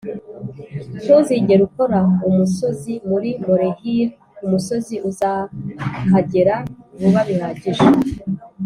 ntuzigere 1.03 1.61
ukora 1.69 1.99
umusozi 2.27 2.93
muri 3.09 3.29
molehill- 3.45 4.09
umusozi 4.45 4.95
uzahagera 5.09 6.55
vuba 6.99 7.21
bihagije 7.29 7.85